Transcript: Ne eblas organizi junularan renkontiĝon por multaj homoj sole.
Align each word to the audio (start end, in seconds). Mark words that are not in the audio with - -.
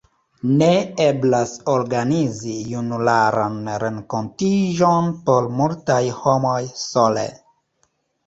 Ne 0.59 0.67
eblas 1.03 1.51
organizi 1.73 2.53
junularan 2.69 3.59
renkontiĝon 3.83 5.11
por 5.29 5.49
multaj 5.59 6.01
homoj 6.23 6.57
sole. 6.87 7.27